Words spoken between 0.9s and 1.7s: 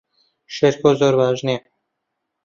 زۆر باش نییە.